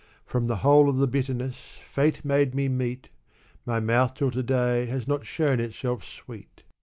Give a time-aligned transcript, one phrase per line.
[0.25, 1.77] From the whole of the bitterness.
[1.87, 3.09] Fate made me meet,
[3.67, 6.63] My mouth tiU to day has not shown itself sweet.